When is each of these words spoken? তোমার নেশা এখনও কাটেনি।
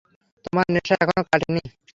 তোমার 0.45 0.65
নেশা 0.73 0.95
এখনও 1.03 1.23
কাটেনি। 1.29 1.61